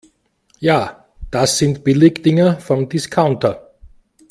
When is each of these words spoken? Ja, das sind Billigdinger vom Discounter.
Ja, 0.59 1.05
das 1.29 1.59
sind 1.59 1.83
Billigdinger 1.83 2.59
vom 2.59 2.89
Discounter. 2.89 3.69